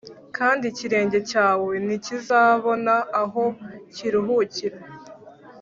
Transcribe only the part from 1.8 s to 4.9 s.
ntikizabona aho kiruhukira.